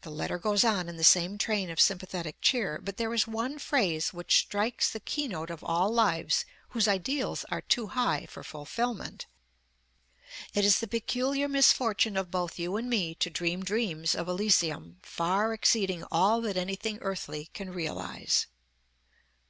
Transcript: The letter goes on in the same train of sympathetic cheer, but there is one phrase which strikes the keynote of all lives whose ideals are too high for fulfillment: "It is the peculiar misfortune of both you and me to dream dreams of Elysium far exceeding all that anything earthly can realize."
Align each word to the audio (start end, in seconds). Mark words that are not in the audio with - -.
The 0.00 0.10
letter 0.10 0.38
goes 0.38 0.64
on 0.64 0.88
in 0.88 0.96
the 0.96 1.04
same 1.04 1.36
train 1.36 1.68
of 1.68 1.78
sympathetic 1.78 2.40
cheer, 2.40 2.80
but 2.82 2.96
there 2.96 3.12
is 3.12 3.26
one 3.26 3.58
phrase 3.58 4.10
which 4.10 4.38
strikes 4.38 4.90
the 4.90 5.00
keynote 5.00 5.50
of 5.50 5.62
all 5.62 5.90
lives 5.92 6.46
whose 6.70 6.88
ideals 6.88 7.44
are 7.50 7.60
too 7.60 7.88
high 7.88 8.24
for 8.24 8.42
fulfillment: 8.42 9.26
"It 10.54 10.64
is 10.64 10.78
the 10.78 10.88
peculiar 10.88 11.46
misfortune 11.46 12.16
of 12.16 12.30
both 12.30 12.58
you 12.58 12.78
and 12.78 12.88
me 12.88 13.14
to 13.16 13.28
dream 13.28 13.62
dreams 13.62 14.14
of 14.14 14.28
Elysium 14.28 14.96
far 15.02 15.52
exceeding 15.52 16.04
all 16.10 16.40
that 16.40 16.56
anything 16.56 16.96
earthly 17.02 17.50
can 17.52 17.68
realize." 17.70 18.46